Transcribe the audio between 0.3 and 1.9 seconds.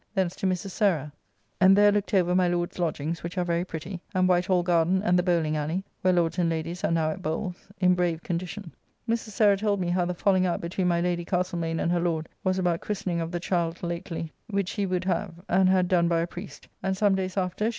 to Mrs. Sarah, and